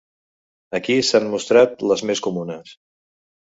[0.79, 2.77] Aquí s'han mostrat les més comunes.